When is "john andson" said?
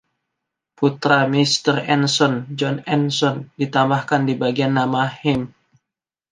2.57-3.37